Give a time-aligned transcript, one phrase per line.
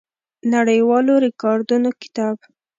[0.53, 2.37] نړیوالو ریکارډونو کتاب